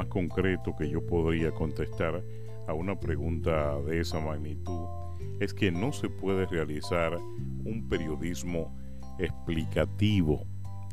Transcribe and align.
más 0.00 0.06
concreto 0.06 0.74
que 0.78 0.88
yo 0.88 1.04
podría 1.04 1.52
contestar 1.52 2.24
a 2.66 2.72
una 2.72 2.98
pregunta 2.98 3.78
de 3.82 4.00
esa 4.00 4.18
magnitud 4.18 4.86
es 5.40 5.52
que 5.52 5.70
no 5.70 5.92
se 5.92 6.08
puede 6.08 6.46
realizar 6.46 7.18
un 7.18 7.86
periodismo 7.86 8.74
explicativo 9.18 10.46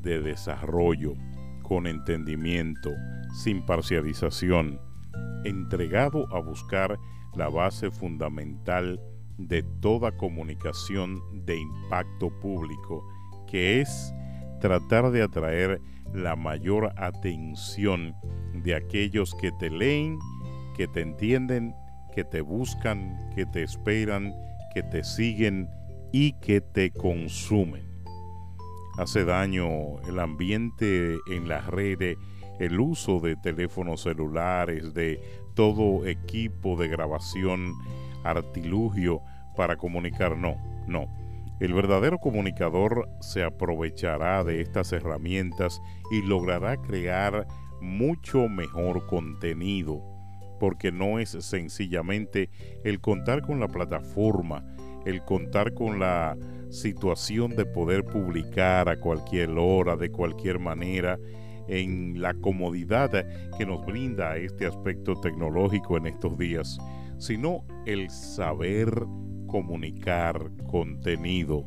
de 0.00 0.22
desarrollo 0.22 1.12
con 1.62 1.86
entendimiento, 1.86 2.92
sin 3.34 3.60
parcialización, 3.66 4.80
entregado 5.44 6.26
a 6.34 6.40
buscar 6.40 6.98
la 7.34 7.50
base 7.50 7.90
fundamental 7.90 8.98
de 9.36 9.62
toda 9.82 10.16
comunicación 10.16 11.20
de 11.44 11.58
impacto 11.58 12.30
público, 12.40 13.06
que 13.50 13.82
es 13.82 14.14
tratar 14.64 15.10
de 15.10 15.20
atraer 15.20 15.78
la 16.14 16.36
mayor 16.36 16.94
atención 16.96 18.16
de 18.54 18.74
aquellos 18.74 19.34
que 19.34 19.52
te 19.52 19.68
leen, 19.68 20.18
que 20.74 20.88
te 20.88 21.02
entienden, 21.02 21.74
que 22.14 22.24
te 22.24 22.40
buscan, 22.40 23.28
que 23.36 23.44
te 23.44 23.62
esperan, 23.62 24.32
que 24.72 24.82
te 24.82 25.04
siguen 25.04 25.68
y 26.12 26.32
que 26.40 26.62
te 26.62 26.90
consumen. 26.92 27.84
Hace 28.96 29.26
daño 29.26 30.00
el 30.08 30.18
ambiente 30.18 31.18
en 31.30 31.46
las 31.46 31.66
redes, 31.66 32.16
el 32.58 32.80
uso 32.80 33.20
de 33.20 33.36
teléfonos 33.36 34.00
celulares, 34.00 34.94
de 34.94 35.20
todo 35.52 36.06
equipo 36.06 36.78
de 36.78 36.88
grabación, 36.88 37.74
artilugio 38.24 39.20
para 39.58 39.76
comunicar. 39.76 40.38
No, 40.38 40.56
no. 40.86 41.23
El 41.60 41.72
verdadero 41.72 42.18
comunicador 42.18 43.08
se 43.20 43.44
aprovechará 43.44 44.42
de 44.42 44.60
estas 44.60 44.92
herramientas 44.92 45.80
y 46.10 46.20
logrará 46.22 46.76
crear 46.76 47.46
mucho 47.80 48.48
mejor 48.48 49.06
contenido, 49.06 50.02
porque 50.58 50.90
no 50.90 51.18
es 51.18 51.30
sencillamente 51.30 52.50
el 52.82 53.00
contar 53.00 53.42
con 53.42 53.60
la 53.60 53.68
plataforma, 53.68 54.64
el 55.04 55.22
contar 55.24 55.74
con 55.74 56.00
la 56.00 56.36
situación 56.70 57.54
de 57.54 57.66
poder 57.66 58.04
publicar 58.04 58.88
a 58.88 58.98
cualquier 58.98 59.50
hora, 59.50 59.96
de 59.96 60.10
cualquier 60.10 60.58
manera, 60.58 61.18
en 61.68 62.20
la 62.20 62.34
comodidad 62.34 63.10
que 63.56 63.64
nos 63.64 63.84
brinda 63.86 64.36
este 64.36 64.66
aspecto 64.66 65.14
tecnológico 65.20 65.96
en 65.96 66.06
estos 66.06 66.36
días, 66.36 66.78
sino 67.18 67.64
el 67.86 68.10
saber 68.10 68.90
comunicar 69.54 70.50
contenido, 70.66 71.64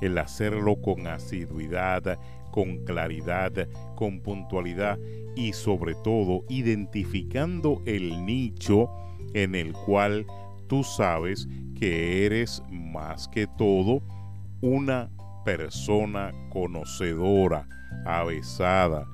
el 0.00 0.18
hacerlo 0.18 0.82
con 0.82 1.06
asiduidad, 1.06 2.18
con 2.50 2.78
claridad, 2.78 3.68
con 3.94 4.18
puntualidad 4.22 4.98
y 5.36 5.52
sobre 5.52 5.94
todo 5.94 6.44
identificando 6.48 7.80
el 7.86 8.26
nicho 8.26 8.90
en 9.34 9.54
el 9.54 9.72
cual 9.72 10.26
tú 10.66 10.82
sabes 10.82 11.46
que 11.78 12.26
eres 12.26 12.60
más 12.72 13.28
que 13.28 13.46
todo 13.46 14.02
una 14.60 15.08
persona 15.44 16.32
conocedora, 16.50 17.68
avesada, 18.04 19.06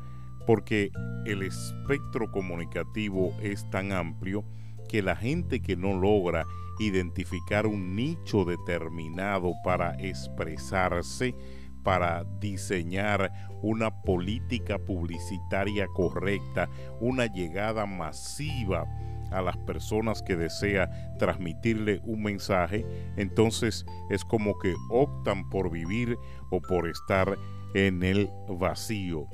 porque 0.46 0.90
el 1.26 1.42
espectro 1.42 2.32
comunicativo 2.32 3.34
es 3.42 3.68
tan 3.68 3.92
amplio 3.92 4.46
que 4.88 5.02
la 5.02 5.16
gente 5.16 5.60
que 5.60 5.76
no 5.76 5.98
logra 5.98 6.44
identificar 6.78 7.66
un 7.66 7.94
nicho 7.96 8.44
determinado 8.44 9.52
para 9.64 9.94
expresarse, 10.00 11.34
para 11.82 12.24
diseñar 12.40 13.30
una 13.62 14.02
política 14.02 14.78
publicitaria 14.78 15.86
correcta, 15.88 16.68
una 17.00 17.26
llegada 17.26 17.86
masiva 17.86 18.84
a 19.30 19.42
las 19.42 19.56
personas 19.58 20.22
que 20.22 20.36
desea 20.36 20.90
transmitirle 21.18 22.00
un 22.04 22.22
mensaje, 22.22 22.84
entonces 23.16 23.84
es 24.10 24.24
como 24.24 24.58
que 24.58 24.74
optan 24.90 25.48
por 25.50 25.70
vivir 25.70 26.16
o 26.50 26.60
por 26.60 26.88
estar 26.88 27.36
en 27.74 28.02
el 28.02 28.30
vacío. 28.48 29.26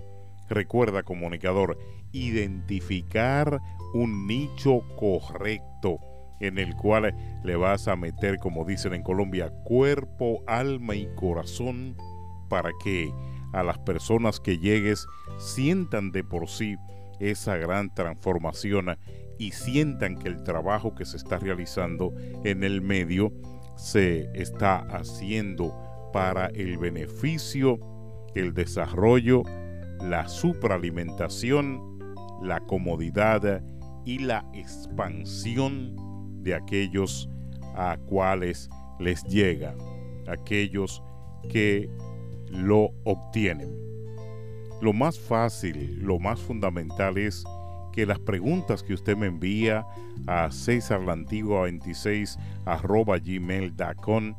Recuerda, 0.49 1.03
comunicador, 1.03 1.79
identificar 2.15 3.61
un 3.93 4.27
nicho 4.27 4.81
correcto 4.97 5.99
en 6.41 6.59
el 6.59 6.75
cual 6.77 7.15
le 7.45 7.57
vas 7.57 7.89
a 7.89 7.97
meter, 7.97 8.39
como 8.39 8.65
dicen 8.65 8.95
en 8.95 9.03
Colombia, 9.03 9.51
cuerpo, 9.65 10.43
alma 10.47 10.95
y 10.95 11.09
corazón 11.17 11.97
para 12.49 12.71
que 12.83 13.13
a 13.53 13.63
las 13.63 13.79
personas 13.79 14.41
que 14.41 14.59
llegues 14.59 15.07
sientan 15.39 16.13
de 16.13 16.25
por 16.25 16.49
sí 16.49 16.77
esa 17.21 17.57
gran 17.57 17.95
transformación 17.95 18.97
y 19.39 19.53
sientan 19.53 20.17
que 20.17 20.29
el 20.29 20.43
trabajo 20.43 20.95
que 20.95 21.05
se 21.05 21.17
está 21.17 21.39
realizando 21.39 22.13
en 22.45 22.65
el 22.65 22.81
medio 22.81 23.33
se 23.77 24.29
está 24.35 24.79
haciendo 24.79 25.75
para 26.13 26.47
el 26.47 26.79
beneficio, 26.79 27.79
el 28.35 28.55
desarrollo, 28.55 29.43
la 30.01 30.29
supralimentación, 30.29 31.94
la 32.45 32.61
comodidad 32.61 33.63
y 34.05 34.19
la 34.19 34.45
expansión 34.53 35.97
de 36.43 36.55
aquellos 36.55 37.29
a 37.75 37.97
cuales 38.07 38.69
les 39.01 39.25
llega, 39.25 39.75
aquellos 40.29 41.03
que 41.49 41.91
lo 42.51 42.91
obtienen. 43.05 43.75
Lo 44.81 44.93
más 44.93 45.19
fácil, 45.19 45.99
lo 46.03 46.19
más 46.19 46.41
fundamental 46.41 47.17
es 47.19 47.45
que 47.93 48.07
las 48.07 48.19
preguntas 48.19 48.83
que 48.83 48.93
usted 48.93 49.17
me 49.17 49.27
envía 49.27 49.87
a 50.27 50.51
César 50.51 51.01
la 51.01 51.13
Antigua 51.13 51.63
26 51.63 52.37
arroba 52.67 53.19
gmail.com 53.19 54.35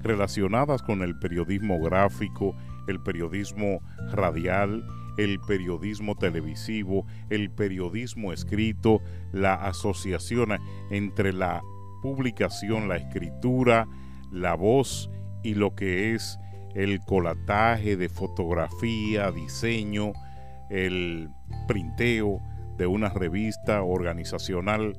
relacionadas 0.00 0.82
con 0.82 1.02
el 1.02 1.18
periodismo 1.18 1.80
gráfico, 1.80 2.54
el 2.88 3.00
periodismo 3.00 3.80
radial, 4.12 4.86
el 5.16 5.40
periodismo 5.40 6.14
televisivo, 6.16 7.06
el 7.30 7.50
periodismo 7.50 8.32
escrito, 8.32 9.00
la 9.32 9.54
asociación 9.54 10.58
entre 10.90 11.32
la 11.32 11.62
publicación, 12.02 12.88
la 12.88 12.96
escritura, 12.96 13.86
la 14.30 14.54
voz 14.54 15.10
y 15.42 15.54
lo 15.54 15.74
que 15.74 16.14
es 16.14 16.38
el 16.74 17.00
colataje 17.00 17.96
de 17.96 18.08
fotografía, 18.08 19.30
diseño, 19.30 20.12
el 20.70 21.30
printeo 21.68 22.40
de 22.76 22.86
una 22.86 23.08
revista 23.10 23.82
organizacional. 23.82 24.98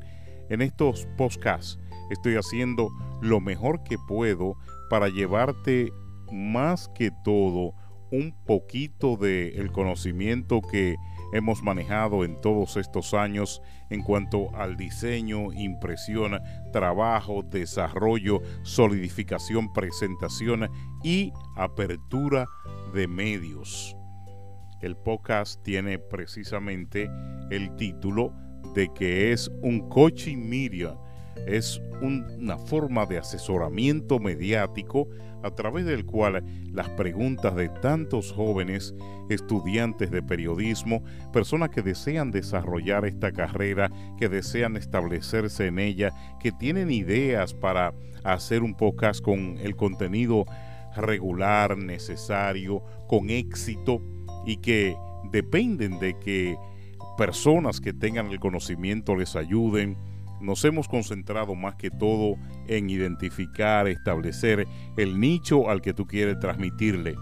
En 0.50 0.62
estos 0.62 1.08
podcasts 1.18 1.78
estoy 2.10 2.36
haciendo 2.36 2.90
lo 3.22 3.42
mejor 3.42 3.84
que 3.84 3.98
puedo 4.08 4.56
para 4.90 5.10
llevarte 5.10 5.92
más 6.32 6.88
que 6.90 7.12
todo 7.24 7.74
un 8.12 8.34
poquito 8.46 9.18
del 9.18 9.58
el 9.60 9.72
conocimiento 9.72 10.62
que 10.62 10.96
hemos 11.34 11.64
manejado 11.64 12.24
en 12.24 12.40
todos 12.40 12.78
estos 12.78 13.14
años 13.14 13.62
en 13.90 14.02
cuanto 14.02 14.56
al 14.56 14.78
diseño, 14.78 15.52
impresión, 15.54 16.40
trabajo, 16.72 17.44
desarrollo, 17.44 18.42
solidificación, 18.64 19.72
presentación 19.74 20.70
y 21.04 21.34
apertura 21.56 22.46
de 22.94 23.08
medios. 23.08 23.96
El 24.82 24.96
podcast 24.96 25.62
tiene 25.64 26.00
precisamente 26.00 27.10
el 27.50 27.76
título 27.76 28.34
de 28.74 28.92
que 28.94 29.32
es 29.32 29.50
un 29.62 29.90
coaching 29.90 30.38
media 30.38 30.96
es 31.46 31.82
una 32.02 32.58
forma 32.58 33.06
de 33.06 33.18
asesoramiento 33.18 34.20
mediático 34.20 35.08
a 35.44 35.52
través 35.52 35.86
del 35.86 36.06
cual 36.06 36.44
las 36.72 36.90
preguntas 36.90 37.56
de 37.56 37.70
tantos 37.70 38.32
jóvenes 38.32 38.96
estudiantes 39.30 40.10
de 40.10 40.24
periodismo, 40.24 41.04
personas 41.32 41.70
que 41.70 41.84
desean 41.84 42.32
desarrollar 42.32 43.06
esta 43.06 43.32
carrera, 43.32 43.92
que 44.18 44.28
desean 44.28 44.76
establecerse 44.76 45.68
en 45.68 45.78
ella, 45.78 46.12
que 46.40 46.52
tienen 46.52 46.90
ideas 46.90 47.54
para 47.54 47.94
hacer 48.24 48.64
un 48.64 48.76
podcast 48.76 49.22
con 49.22 49.58
el 49.60 49.76
contenido 49.76 50.46
regular, 50.96 51.78
necesario, 51.78 52.82
con 53.08 53.30
éxito 53.30 54.02
y 54.46 54.58
que 54.58 54.96
dependen 55.32 56.00
de 56.00 56.18
que 56.18 56.58
personas 57.18 57.80
que 57.80 57.94
tengan 57.94 58.32
el 58.32 58.40
conocimiento 58.40 59.16
les 59.16 59.36
ayuden, 59.36 59.98
nos 60.42 60.64
hemos 60.66 60.88
concentrado 60.88 61.56
más 61.56 61.76
que 61.76 61.90
todo 61.90 62.36
en 62.68 62.90
identificar, 62.90 63.88
establecer 63.88 64.68
el 64.98 65.20
nicho 65.20 65.70
al 65.70 65.82
que 65.82 65.94
tú 65.94 66.06
quieres 66.06 66.40
transmitirle, 66.40 67.16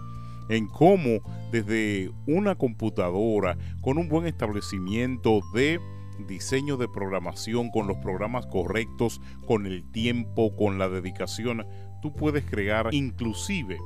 en 0.48 0.66
cómo 0.66 1.20
desde 1.52 2.10
una 2.26 2.54
computadora 2.54 3.56
con 3.80 3.98
un 3.98 4.08
buen 4.08 4.26
establecimiento 4.26 5.40
de 5.54 5.80
diseño 6.26 6.76
de 6.76 6.88
programación, 6.88 7.70
con 7.70 7.86
los 7.86 7.96
programas 7.98 8.46
correctos, 8.46 9.20
con 9.46 9.66
el 9.66 9.90
tiempo, 9.90 10.54
con 10.56 10.78
la 10.78 10.88
dedicación, 10.88 11.66
tú 12.02 12.14
puedes 12.14 12.44
crear 12.44 12.92
inclusive 12.92 13.78